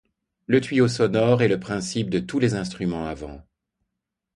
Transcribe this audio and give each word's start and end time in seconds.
Le 0.47 0.59
tuyau 0.61 0.87
sonore 0.87 1.43
est 1.43 1.47
le 1.47 1.59
principe 1.59 2.09
de 2.09 2.17
tous 2.17 2.39
les 2.39 2.55
instruments 2.55 3.05
à 3.05 3.13
vent. 3.13 3.45